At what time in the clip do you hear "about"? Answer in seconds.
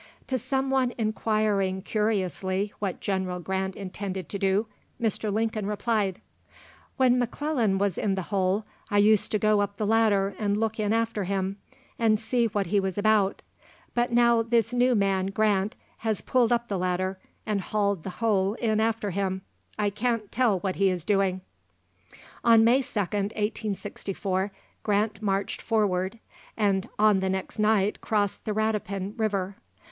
12.97-13.43